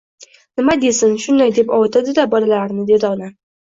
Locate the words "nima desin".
0.61-1.13